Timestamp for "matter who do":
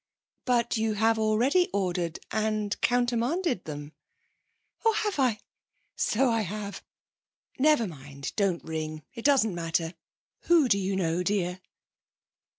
9.53-10.79